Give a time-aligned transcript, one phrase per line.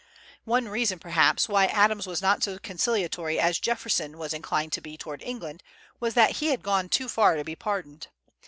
[0.45, 4.97] One reason, perhaps, why Adams was not so conciliatory as Jefferson was inclined to be
[4.97, 5.61] toward England
[5.99, 8.07] was that he had gone too far to be pardoned.